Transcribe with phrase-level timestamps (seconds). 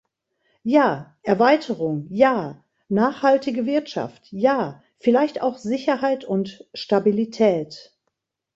[0.63, 7.95] Ja, Erweiterung, ja, nachhaltige Wirtschaft, ja, vielleicht auch Sicherheit und Stabilität.